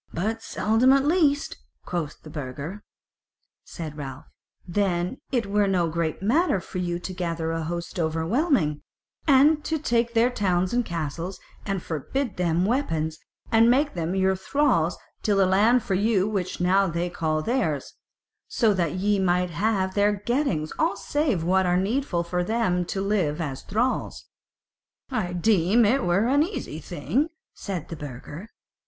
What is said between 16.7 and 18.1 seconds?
they call theirs;